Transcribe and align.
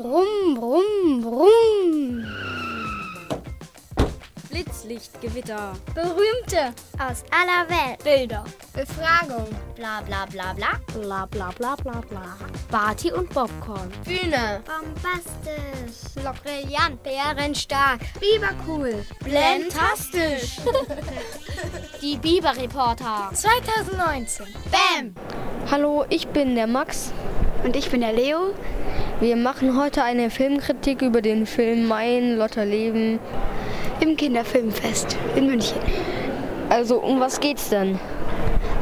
Brumm, 0.00 0.54
brumm, 0.54 1.20
brumm. 1.20 2.24
Blitzlichtgewitter. 4.48 5.74
Berühmte 5.94 6.72
aus 6.98 7.22
aller 7.30 7.68
Welt. 7.68 8.02
Bilder. 8.02 8.44
Befragung. 8.72 9.46
Bla 9.76 10.00
bla 10.06 10.24
bla 10.24 10.54
bla. 10.54 10.68
Bla 10.94 11.26
bla 11.26 11.50
bla 11.50 11.76
bla 11.76 12.00
bla. 12.08 12.36
Party 12.70 13.12
und 13.12 13.28
Popcorn. 13.28 13.92
Bühne. 14.06 14.62
Bombastisch. 14.64 16.14
Brillant. 16.42 17.02
Bärenstark. 17.02 18.00
Bibercool. 18.20 19.04
Blendtastisch. 19.22 20.60
Die 22.00 22.16
Biber-Reporter. 22.16 23.32
2019. 23.34 24.46
Bam. 24.70 25.14
Hallo, 25.70 26.06
ich 26.08 26.26
bin 26.28 26.54
der 26.54 26.66
Max. 26.66 27.12
Und 27.62 27.76
ich 27.76 27.90
bin 27.90 28.00
der 28.00 28.12
Leo. 28.12 28.54
Wir 29.20 29.36
machen 29.36 29.78
heute 29.78 30.02
eine 30.02 30.30
Filmkritik 30.30 31.02
über 31.02 31.20
den 31.20 31.44
Film 31.44 31.86
Mein 31.88 32.36
Lotterleben. 32.36 33.18
Im 34.00 34.16
Kinderfilmfest 34.16 35.18
in 35.36 35.46
München. 35.46 35.76
Also, 36.70 37.00
um 37.00 37.20
was 37.20 37.38
geht's 37.38 37.68
denn? 37.68 37.98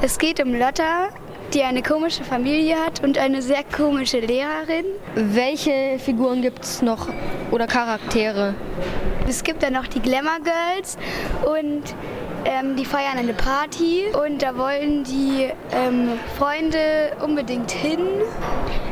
Es 0.01 0.17
geht 0.17 0.41
um 0.41 0.55
Lotta, 0.55 1.09
die 1.55 1.65
eine 1.65 1.83
komische 1.83 2.23
Familie 2.23 2.77
hat 2.77 3.03
und 3.03 3.19
eine 3.19 3.43
sehr 3.43 3.65
komische 3.65 4.21
Lehrerin. 4.21 4.85
Welche 5.17 5.99
Figuren 5.99 6.41
gibt's 6.41 6.81
noch 6.81 7.09
oder 7.51 7.67
Charaktere? 7.67 8.55
Es 9.27 9.43
gibt 9.43 9.65
dann 9.65 9.73
noch 9.73 9.89
die 9.89 10.01
Glamour 10.01 10.39
Girls 10.45 10.97
und 11.53 11.83
ähm, 12.49 12.77
die 12.77 12.87
feiern 12.87 13.19
eine 13.19 13.35
Party 13.35 14.05
und 14.25 14.43
da 14.43 14.57
wollen 14.57 15.05
die 15.05 15.49
ähm, 15.71 16.19
Freunde 16.39 17.13
unbedingt 17.23 17.71
hin. 17.71 18.01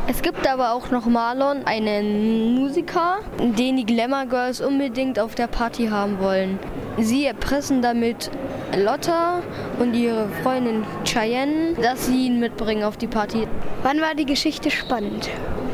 Es 0.07 0.21
gibt 0.21 0.47
aber 0.47 0.73
auch 0.73 0.91
noch 0.91 1.07
Marlon, 1.07 1.65
einen 1.65 2.53
Musiker, 2.53 3.19
den 3.39 3.77
die 3.77 3.85
Glamour 3.85 4.25
Girls 4.27 4.61
unbedingt 4.61 5.19
auf 5.19 5.33
der 5.33 5.47
Party 5.47 5.87
haben 5.87 6.19
wollen. 6.19 6.59
Sie 6.99 7.25
erpressen 7.25 7.81
damit 7.81 8.29
Lotta 8.75 9.41
und 9.79 9.93
ihre 9.95 10.27
Freundin 10.43 10.85
Cheyenne, 11.03 11.73
dass 11.81 12.05
sie 12.05 12.27
ihn 12.27 12.39
mitbringen 12.39 12.83
auf 12.83 12.97
die 12.97 13.07
Party. 13.07 13.47
Wann 13.81 14.01
war 14.01 14.13
die 14.15 14.25
Geschichte 14.25 14.69
spannend? 14.69 15.29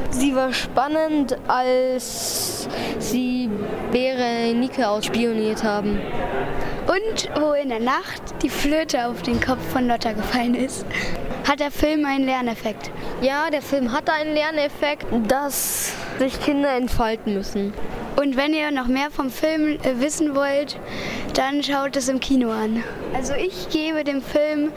Sie 0.10 0.36
war 0.36 0.54
spannend, 0.54 1.36
als 1.48 2.68
sie 3.00 3.50
Berenike 3.92 4.88
ausspioniert 4.88 5.64
haben. 5.64 6.00
Und 6.88 7.30
wo 7.40 7.54
in 7.54 7.70
der 7.70 7.80
Nacht 7.80 8.22
die 8.42 8.50
Flöte 8.50 9.08
auf 9.08 9.22
den 9.22 9.40
Kopf 9.40 9.62
von 9.72 9.88
Lotta 9.88 10.12
gefallen 10.12 10.54
ist. 10.54 10.86
Hat 11.48 11.60
der 11.60 11.72
Film 11.72 12.06
einen 12.06 12.26
Lerneffekt? 12.26 12.92
Ja, 13.22 13.50
der 13.50 13.62
Film 13.62 13.92
hatte 13.92 14.12
einen 14.12 14.34
Lerneffekt, 14.34 15.06
dass 15.28 15.94
sich 16.20 16.40
Kinder 16.42 16.72
entfalten 16.72 17.34
müssen. 17.34 17.74
Und 18.16 18.38
wenn 18.38 18.54
ihr 18.54 18.72
noch 18.72 18.88
mehr 18.88 19.12
vom 19.12 19.30
Film 19.30 19.80
äh, 19.84 20.00
wissen 20.00 20.36
wollt, 20.36 20.78
dann 21.34 21.64
schaut 21.64 21.96
es 21.96 22.10
im 22.10 22.20
Kino 22.20 22.52
an. 22.52 22.84
Also 23.14 23.34
ich 23.34 23.70
gebe 23.70 24.04
dem 24.04 24.22
Film 24.22 24.72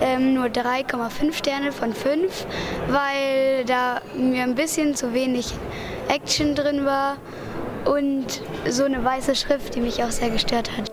ähm, 0.00 0.34
nur 0.34 0.46
3,5 0.46 1.32
Sterne 1.32 1.72
von 1.72 1.94
5, 1.94 2.46
weil 2.88 3.64
da 3.64 4.00
mir 4.16 4.42
ein 4.42 4.54
bisschen 4.54 4.94
zu 4.94 5.14
wenig 5.14 5.54
Action 6.08 6.54
drin 6.54 6.84
war 6.84 7.16
und 7.84 8.42
so 8.68 8.84
eine 8.84 9.02
weiße 9.04 9.34
Schrift, 9.34 9.74
die 9.74 9.80
mich 9.80 10.02
auch 10.02 10.10
sehr 10.10 10.30
gestört 10.30 10.70
hat. 10.76 10.92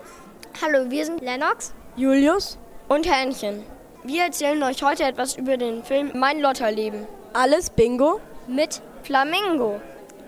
Hallo, 0.64 0.90
wir 0.90 1.04
sind 1.04 1.20
Lennox 1.20 1.74
Julius. 1.96 2.56
und 2.88 3.10
Hähnchen. 3.10 3.64
Wir 4.04 4.24
erzählen 4.24 4.62
euch 4.62 4.82
heute 4.82 5.04
etwas 5.04 5.36
über 5.36 5.56
den 5.56 5.82
Film 5.82 6.12
Mein 6.14 6.40
Lotterleben 6.40 7.06
Alles 7.32 7.70
Bingo. 7.70 8.20
mit 8.46 8.80
Flamingo. 9.02 9.80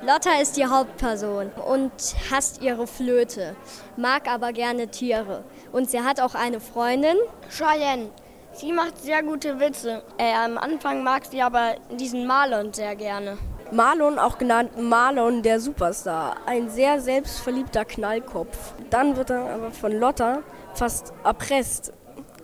Lotta 0.02 0.40
ist 0.40 0.56
die 0.56 0.66
Hauptperson 0.66 1.50
und 1.66 1.92
hasst 2.30 2.60
ihre 2.62 2.86
Flöte, 2.86 3.55
mag 3.96 4.28
aber 4.28 4.52
gerne 4.52 4.88
Tiere. 4.88 5.44
Und 5.72 5.88
sie 5.90 6.00
hat 6.00 6.20
auch 6.20 6.34
eine 6.34 6.60
Freundin. 6.60 7.16
Cheyenne. 7.48 8.11
Sie 8.55 8.72
macht 8.72 8.98
sehr 9.02 9.22
gute 9.22 9.61
Witze. 9.61 10.02
Äh, 10.18 10.34
am 10.34 10.58
Anfang 10.58 11.02
mag 11.02 11.24
sie 11.24 11.40
aber 11.42 11.77
diesen 11.90 12.27
Marlon 12.27 12.72
sehr 12.72 12.95
gerne. 12.96 13.39
Marlon, 13.74 14.20
auch 14.20 14.39
genannt 14.39 14.80
Marlon 14.80 15.42
der 15.42 15.58
Superstar. 15.58 16.36
Ein 16.46 16.70
sehr 16.70 17.01
selbstverliebter 17.01 17.85
Knallkopf. 17.85 18.57
Dann 18.89 19.17
wird 19.17 19.30
er 19.30 19.51
aber 19.51 19.73
von 19.73 19.90
Lotta 19.90 20.45
fast 20.74 21.12
erpresst, 21.24 21.92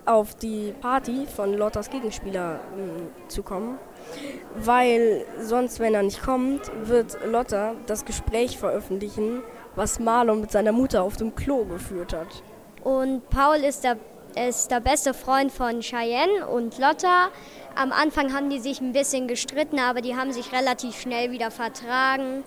auf 0.07 0.35
die 0.35 0.75
Party 0.81 1.27
von 1.33 1.55
Lottas 1.55 1.89
Gegenspieler 1.89 2.55
mh, 2.55 3.29
zu 3.29 3.45
kommen. 3.45 3.79
Weil 4.57 5.25
sonst, 5.41 5.79
wenn 5.79 5.95
er 5.95 6.03
nicht 6.03 6.21
kommt, 6.21 6.63
wird 6.83 7.17
Lotta 7.25 7.75
das 7.87 8.05
Gespräch 8.05 8.59
veröffentlichen, 8.59 9.43
was 9.77 10.01
Marlon 10.01 10.41
mit 10.41 10.51
seiner 10.51 10.73
Mutter 10.73 11.05
auf 11.05 11.17
dem 11.17 11.37
Klo 11.37 11.65
geführt 11.65 12.13
hat. 12.13 12.43
Und 12.83 13.29
Paul 13.31 13.59
ist 13.59 13.85
der, 13.85 13.99
ist 14.37 14.71
der 14.71 14.81
beste 14.81 15.15
Freund 15.15 15.53
von 15.53 15.81
Cheyenne 15.81 16.47
und 16.47 16.79
Lotta. 16.79 17.29
Am 17.75 17.93
Anfang 17.93 18.33
haben 18.35 18.51
die 18.51 18.59
sich 18.59 18.81
ein 18.81 18.93
bisschen 18.93 19.29
gestritten, 19.29 19.79
aber 19.79 20.01
die 20.01 20.17
haben 20.17 20.33
sich 20.33 20.53
relativ 20.53 21.01
schnell 21.01 21.31
wieder 21.31 21.51
vertragen. 21.51 22.45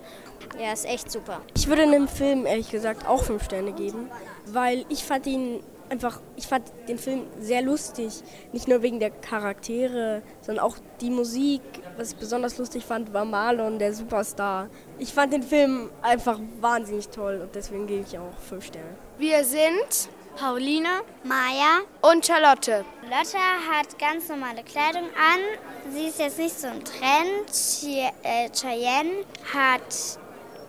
Er 0.58 0.72
ist 0.72 0.86
echt 0.86 1.10
super. 1.10 1.40
Ich 1.56 1.66
würde 1.66 1.90
dem 1.90 2.08
Film 2.08 2.46
ehrlich 2.46 2.70
gesagt 2.70 3.08
auch 3.08 3.24
fünf 3.24 3.44
Sterne 3.44 3.72
geben, 3.72 4.10
weil 4.46 4.84
ich 4.88 5.04
fand 5.04 5.26
ihn 5.26 5.62
einfach, 5.88 6.20
ich 6.36 6.46
fand 6.46 6.64
den 6.88 6.98
Film 6.98 7.22
sehr 7.40 7.62
lustig. 7.62 8.22
Nicht 8.52 8.68
nur 8.68 8.82
wegen 8.82 9.00
der 9.00 9.10
Charaktere, 9.10 10.22
sondern 10.40 10.64
auch 10.64 10.76
die 11.00 11.10
Musik. 11.10 11.62
Was 11.96 12.12
ich 12.12 12.16
besonders 12.16 12.58
lustig 12.58 12.84
fand, 12.84 13.12
war 13.12 13.24
Marlon, 13.24 13.78
der 13.78 13.94
Superstar. 13.94 14.68
Ich 14.98 15.12
fand 15.12 15.32
den 15.32 15.42
Film 15.42 15.90
einfach 16.02 16.38
wahnsinnig 16.60 17.08
toll 17.08 17.40
und 17.42 17.54
deswegen 17.54 17.86
gebe 17.86 18.04
ich 18.06 18.18
auch 18.18 18.36
fünf 18.48 18.66
Sterne. 18.66 18.88
Wir 19.18 19.44
sind 19.44 20.08
Pauline 20.36 21.02
Maya. 21.22 21.80
und 22.02 22.26
Charlotte. 22.26 22.84
Lotta 23.04 23.38
hat 23.70 23.98
ganz 23.98 24.28
normale 24.28 24.62
Kleidung 24.64 25.04
an. 25.04 25.92
Sie 25.92 26.06
ist 26.06 26.18
jetzt 26.18 26.38
nicht 26.38 26.58
so 26.58 26.66
ein 26.66 26.82
Trend. 26.84 27.46
Chi- 27.52 28.10
äh, 28.22 28.50
Cheyenne 28.50 29.24
hat 29.52 30.18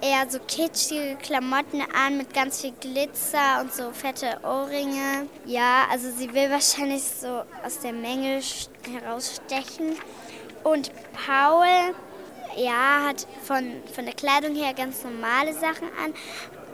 eher 0.02 0.30
so 0.30 0.40
kitschige 0.48 1.18
Klamotten 1.22 1.81
an 1.96 2.18
mit 2.18 2.34
ganz 2.34 2.62
viel 2.62 2.74
Glitzer 2.80 3.62
und 3.62 3.74
so 3.74 3.92
fette 3.92 4.40
Ohrringe. 4.44 5.28
Ja, 5.46 5.86
also 5.90 6.12
sie 6.12 6.31
will 6.34 6.52
wahrscheinlich 6.52 7.04
so 7.04 7.44
aus 7.66 7.80
der 7.80 7.94
Menge 7.94 8.42
herausstechen. 8.92 9.96
Und 10.64 10.92
Paul, 11.14 11.94
ja, 12.56 13.04
hat 13.08 13.25
von, 13.44 13.81
von 13.94 14.06
der 14.06 14.14
Kleidung 14.14 14.56
her 14.56 14.74
ganz 14.74 15.04
normale 15.04 15.54
Sachen 15.54 15.88
an. 16.04 16.14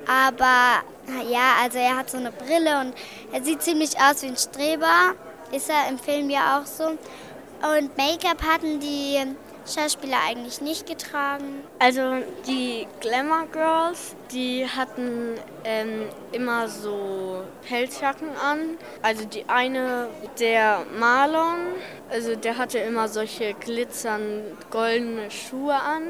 Aber 0.08 0.84
ja, 1.30 1.56
also 1.62 1.78
er 1.78 1.98
hat 1.98 2.10
so 2.10 2.18
eine 2.18 2.32
Brille 2.32 2.82
und 2.82 2.94
er 3.32 3.44
sieht 3.44 3.62
ziemlich 3.62 3.98
aus 3.98 4.24
wie 4.24 4.28
ein 4.28 4.38
Streber. 4.38 5.14
Ist 5.52 5.70
er 5.70 5.90
im 5.90 6.00
Film 6.00 6.30
ja 6.30 6.60
auch 6.60 6.66
so. 6.66 6.86
Und 6.86 7.96
Make-up 7.98 8.42
hatten 8.42 8.80
die 8.80 9.20
Schauspieler 9.68 10.18
eigentlich 10.28 10.62
nicht 10.62 10.88
getragen. 10.88 11.64
Also 11.78 12.18
die 12.48 12.88
Glamour 13.00 13.48
Girls, 13.52 14.16
die 14.32 14.68
hatten 14.68 15.36
ähm, 15.64 16.08
immer 16.32 16.68
so 16.68 17.44
Pelzjacken 17.68 18.30
an. 18.30 18.78
Also 19.02 19.26
die 19.26 19.48
eine, 19.48 20.10
der 20.40 20.86
Marlon, 20.98 21.76
also 22.10 22.36
der 22.36 22.58
hatte 22.58 22.80
immer 22.80 23.08
solche 23.08 23.54
glitzernd 23.54 24.44
goldene 24.72 25.30
Schuhe 25.30 25.76
an. 25.76 26.04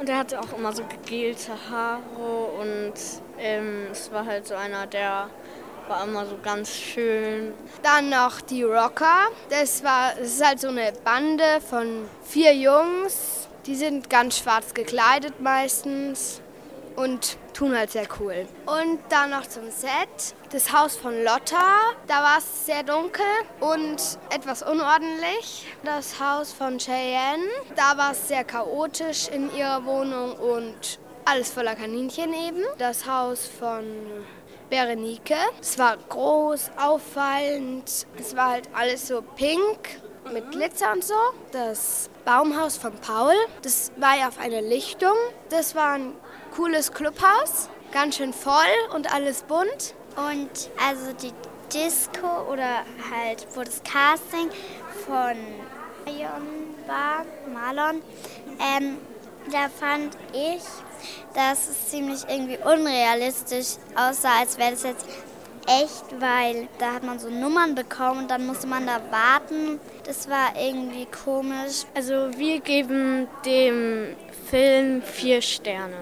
Und 0.00 0.08
der 0.08 0.18
hatte 0.18 0.40
auch 0.40 0.58
immer 0.58 0.72
so 0.72 0.82
gegelte 0.84 1.52
Haare 1.70 2.00
und 2.60 2.94
war 4.16 4.24
halt 4.24 4.46
so 4.46 4.54
einer, 4.54 4.86
der 4.86 5.28
war 5.88 6.04
immer 6.04 6.24
so 6.24 6.38
ganz 6.42 6.70
schön. 6.70 7.52
Dann 7.82 8.08
noch 8.08 8.40
die 8.40 8.62
Rocker. 8.62 9.28
Das, 9.50 9.84
war, 9.84 10.14
das 10.18 10.28
ist 10.28 10.44
halt 10.44 10.58
so 10.58 10.68
eine 10.68 10.90
Bande 11.04 11.60
von 11.68 12.08
vier 12.24 12.54
Jungs. 12.54 13.46
Die 13.66 13.74
sind 13.74 14.08
ganz 14.08 14.38
schwarz 14.38 14.72
gekleidet 14.72 15.38
meistens 15.40 16.40
und 16.96 17.36
tun 17.52 17.76
halt 17.76 17.90
sehr 17.90 18.08
cool. 18.18 18.46
Und 18.64 19.00
dann 19.10 19.30
noch 19.30 19.46
zum 19.46 19.70
Set. 19.70 20.34
Das 20.50 20.72
Haus 20.72 20.96
von 20.96 21.22
Lotta. 21.22 21.92
Da 22.06 22.22
war 22.22 22.38
es 22.38 22.64
sehr 22.64 22.84
dunkel 22.84 23.26
und 23.60 23.98
etwas 24.30 24.62
unordentlich. 24.62 25.66
Das 25.84 26.18
Haus 26.18 26.54
von 26.54 26.78
Cheyenne. 26.78 27.44
Da 27.76 27.98
war 27.98 28.12
es 28.12 28.28
sehr 28.28 28.44
chaotisch 28.44 29.28
in 29.28 29.54
ihrer 29.54 29.84
Wohnung 29.84 30.32
und 30.36 30.98
alles 31.26 31.50
voller 31.50 31.74
Kaninchen 31.74 32.32
eben. 32.32 32.62
Das 32.78 33.06
Haus 33.06 33.46
von 33.46 33.84
Berenike. 34.70 35.36
Es 35.60 35.78
war 35.78 35.96
groß, 36.08 36.70
auffallend. 36.76 38.06
Es 38.18 38.36
war 38.36 38.50
halt 38.52 38.68
alles 38.72 39.08
so 39.08 39.22
pink 39.22 40.00
mit 40.32 40.50
Glitzer 40.52 40.92
und 40.92 41.04
so. 41.04 41.14
Das 41.52 42.08
Baumhaus 42.24 42.76
von 42.76 42.92
Paul, 42.94 43.34
das 43.62 43.92
war 43.96 44.16
ja 44.16 44.28
auf 44.28 44.38
einer 44.38 44.62
Lichtung. 44.62 45.14
Das 45.50 45.74
war 45.74 45.94
ein 45.94 46.12
cooles 46.54 46.92
Clubhaus, 46.92 47.68
ganz 47.92 48.16
schön 48.16 48.32
voll 48.32 48.54
und 48.94 49.12
alles 49.12 49.42
bunt. 49.42 49.94
Und 50.16 50.70
also 50.84 51.12
die 51.12 51.32
Disco 51.72 52.50
oder 52.50 52.84
halt, 53.10 53.46
wo 53.54 53.62
das 53.62 53.82
Casting 53.82 54.50
von 55.04 55.36
Marion 56.04 56.74
war, 56.86 57.24
Marlon, 57.52 58.00
ähm, 58.60 58.98
da 59.52 59.68
fand 59.68 60.16
ich 60.32 60.62
dass 61.34 61.68
es 61.68 61.88
ziemlich 61.88 62.20
irgendwie 62.28 62.58
unrealistisch 62.58 63.76
aussah, 63.94 64.40
als 64.40 64.58
wäre 64.58 64.70
das 64.70 64.82
jetzt 64.84 65.06
echt, 65.66 66.20
weil 66.20 66.68
da 66.78 66.94
hat 66.94 67.02
man 67.02 67.18
so 67.18 67.28
Nummern 67.28 67.74
bekommen 67.74 68.20
und 68.20 68.30
dann 68.30 68.46
musste 68.46 68.66
man 68.66 68.86
da 68.86 69.00
warten. 69.10 69.80
Das 70.04 70.28
war 70.30 70.54
irgendwie 70.56 71.06
komisch. 71.06 71.84
Also 71.94 72.30
wir 72.36 72.60
geben 72.60 73.28
dem 73.44 74.16
Film 74.48 75.02
vier 75.02 75.42
Sterne. 75.42 75.96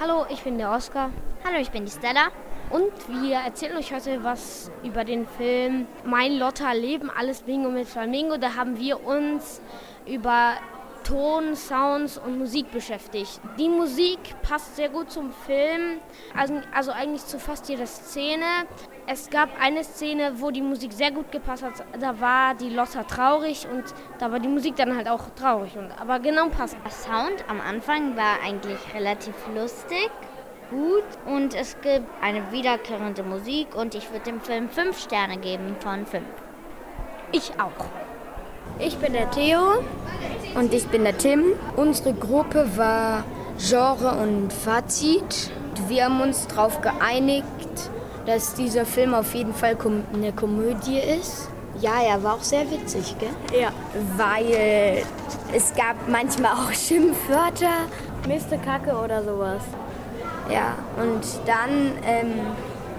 Hallo, 0.00 0.26
ich 0.28 0.42
bin 0.42 0.58
der 0.58 0.70
Oskar. 0.70 1.10
Hallo, 1.44 1.58
ich 1.58 1.70
bin 1.70 1.84
die 1.84 1.90
Stella. 1.90 2.28
Und 2.68 2.92
wir 3.22 3.36
erzählen 3.36 3.76
euch 3.76 3.94
heute 3.94 4.22
was 4.24 4.70
über 4.82 5.04
den 5.04 5.26
Film 5.26 5.86
Mein 6.04 6.36
Lotta 6.36 6.72
Leben, 6.72 7.10
alles 7.10 7.42
Bingo 7.42 7.70
mit 7.70 7.88
Flamingo. 7.88 8.36
Da 8.36 8.54
haben 8.54 8.78
wir 8.78 9.04
uns 9.04 9.60
über 10.04 10.54
Ton, 11.06 11.54
Sounds 11.54 12.18
und 12.18 12.36
Musik 12.36 12.72
beschäftigt. 12.72 13.40
Die 13.58 13.68
Musik 13.68 14.18
passt 14.42 14.74
sehr 14.74 14.88
gut 14.88 15.12
zum 15.12 15.30
Film, 15.46 16.00
also, 16.36 16.54
also 16.74 16.90
eigentlich 16.90 17.24
zu 17.24 17.38
fast 17.38 17.68
jeder 17.68 17.86
Szene. 17.86 18.44
Es 19.06 19.30
gab 19.30 19.50
eine 19.60 19.84
Szene, 19.84 20.32
wo 20.40 20.50
die 20.50 20.62
Musik 20.62 20.92
sehr 20.92 21.12
gut 21.12 21.30
gepasst 21.30 21.62
hat. 21.62 21.74
Da 22.00 22.20
war 22.20 22.54
die 22.54 22.70
Lotta 22.70 23.04
traurig 23.04 23.68
und 23.72 23.84
da 24.18 24.32
war 24.32 24.40
die 24.40 24.48
Musik 24.48 24.74
dann 24.74 24.96
halt 24.96 25.08
auch 25.08 25.22
traurig. 25.36 25.76
Und, 25.76 25.92
aber 26.00 26.18
genau 26.18 26.48
passt. 26.48 26.76
Der 26.84 26.90
Sound 26.90 27.44
am 27.46 27.60
Anfang 27.60 28.16
war 28.16 28.40
eigentlich 28.44 28.80
relativ 28.92 29.34
lustig, 29.54 30.10
gut 30.70 31.04
und 31.26 31.54
es 31.54 31.80
gibt 31.82 32.08
eine 32.20 32.50
wiederkehrende 32.50 33.22
Musik 33.22 33.76
und 33.76 33.94
ich 33.94 34.10
würde 34.10 34.24
dem 34.24 34.40
Film 34.40 34.68
5 34.68 34.98
Sterne 34.98 35.36
geben 35.36 35.76
von 35.78 36.04
5. 36.04 36.24
Ich 37.30 37.52
auch. 37.60 37.86
Ich 38.80 38.96
bin 38.98 39.12
der 39.12 39.30
Theo. 39.30 39.84
Und 40.56 40.72
ich 40.72 40.86
bin 40.88 41.04
der 41.04 41.16
Tim. 41.18 41.52
Unsere 41.76 42.14
Gruppe 42.14 42.66
war 42.76 43.24
Genre 43.58 44.16
und 44.22 44.50
Fazit. 44.50 45.50
Wir 45.86 46.06
haben 46.06 46.22
uns 46.22 46.46
darauf 46.46 46.80
geeinigt, 46.80 47.46
dass 48.24 48.54
dieser 48.54 48.86
Film 48.86 49.12
auf 49.12 49.34
jeden 49.34 49.52
Fall 49.52 49.76
eine 50.14 50.32
Komödie 50.32 50.98
ist. 50.98 51.50
Ja, 51.78 52.00
er 52.02 52.22
war 52.22 52.34
auch 52.34 52.42
sehr 52.42 52.70
witzig, 52.70 53.16
gell? 53.18 53.60
Ja. 53.60 53.68
Weil 54.16 55.04
es 55.54 55.74
gab 55.74 56.08
manchmal 56.08 56.52
auch 56.52 56.72
Schimpfwörter. 56.72 57.84
Miste 58.26 58.56
Kacke 58.56 58.96
oder 58.96 59.22
sowas. 59.22 59.62
Ja, 60.50 60.74
und 60.96 61.22
dann 61.44 61.92
ähm, 62.06 62.40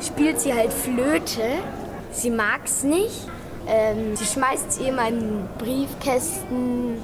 spielt 0.06 0.40
sie 0.40 0.54
halt 0.54 0.72
Flöte. 0.72 1.42
Sie 2.12 2.30
mag's 2.30 2.84
nicht. 2.84 3.28
Ähm, 3.68 4.16
sie 4.16 4.26
schmeißt 4.26 4.72
sie 4.74 4.90
immer 4.90 5.08
in 5.08 5.48
Briefkästen 5.58 6.98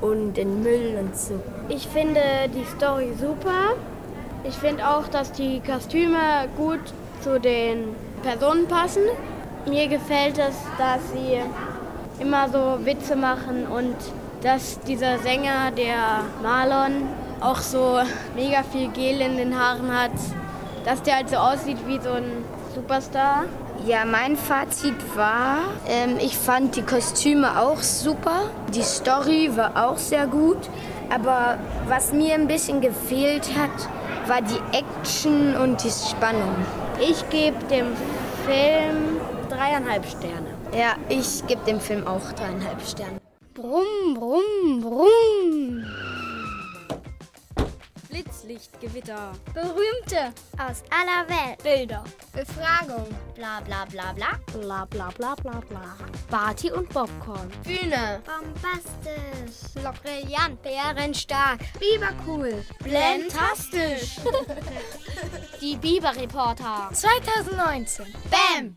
und 0.00 0.38
in 0.38 0.62
Müll 0.62 0.96
und 0.98 1.16
so. 1.16 1.34
Ich 1.68 1.86
finde 1.88 2.20
die 2.54 2.64
Story 2.76 3.12
super. 3.18 3.74
Ich 4.44 4.54
finde 4.54 4.88
auch, 4.88 5.06
dass 5.08 5.32
die 5.32 5.60
Kostüme 5.60 6.48
gut 6.56 6.80
zu 7.20 7.38
den 7.38 7.94
Personen 8.22 8.66
passen. 8.66 9.02
Mir 9.68 9.88
gefällt 9.88 10.38
es, 10.38 10.56
dass 10.78 11.12
sie 11.12 11.40
immer 12.20 12.48
so 12.48 12.84
Witze 12.84 13.16
machen 13.16 13.66
und 13.66 13.96
dass 14.42 14.80
dieser 14.80 15.18
Sänger, 15.18 15.70
der 15.76 16.24
Marlon, 16.42 17.08
auch 17.40 17.58
so 17.58 17.98
mega 18.34 18.62
viel 18.62 18.88
Gel 18.88 19.20
in 19.20 19.36
den 19.36 19.58
Haaren 19.58 19.90
hat, 19.90 20.12
dass 20.84 21.02
der 21.02 21.16
halt 21.16 21.30
so 21.30 21.36
aussieht 21.36 21.78
wie 21.86 21.98
so 22.00 22.10
ein 22.10 22.44
Superstar. 22.74 23.44
Ja, 23.86 24.04
mein 24.04 24.36
Fazit 24.36 24.94
war, 25.16 25.60
ähm, 25.88 26.18
ich 26.20 26.36
fand 26.36 26.76
die 26.76 26.82
Kostüme 26.82 27.60
auch 27.62 27.78
super. 27.78 28.50
Die 28.74 28.82
Story 28.82 29.50
war 29.56 29.88
auch 29.88 29.96
sehr 29.96 30.26
gut. 30.26 30.58
Aber 31.08 31.58
was 31.88 32.12
mir 32.12 32.34
ein 32.34 32.46
bisschen 32.46 32.82
gefehlt 32.82 33.48
hat, 33.56 33.70
war 34.28 34.42
die 34.42 34.76
Action 34.76 35.56
und 35.56 35.82
die 35.82 35.90
Spannung. 35.90 36.54
Ich 37.00 37.28
gebe 37.30 37.56
dem 37.70 37.86
Film 38.44 39.18
dreieinhalb 39.48 40.04
Sterne. 40.06 40.48
Ja, 40.76 40.94
ich 41.08 41.46
gebe 41.46 41.64
dem 41.64 41.80
Film 41.80 42.06
auch 42.06 42.32
dreieinhalb 42.32 42.82
Sterne. 42.86 43.18
Brumm, 43.54 44.14
brumm, 44.14 44.80
brumm. 44.82 45.84
Blitzlichtgewitter. 48.10 49.32
Berühmte 49.54 50.32
aus 50.58 50.82
aller 50.90 51.28
Welt. 51.28 51.62
Bilder. 51.62 52.04
Befragung. 52.32 53.06
Bla 53.34 53.60
bla 53.60 53.84
bla 53.86 54.12
bla. 54.12 54.38
Bla 54.52 54.84
bla 54.86 55.10
bla 55.16 55.34
bla 55.36 55.60
bla. 55.68 55.96
Party 56.28 56.72
und 56.72 56.88
Popcorn. 56.88 57.48
Bühne. 57.64 58.20
Bombastisch. 58.26 59.74
Brillant. 60.02 60.60
Bärenstark. 60.62 61.60
Bibercool. 61.78 62.64
Blendastisch. 62.82 64.16
Die 65.60 65.76
Biber-Reporter. 65.76 66.90
2019. 66.92 68.06
Bam. 68.30 68.76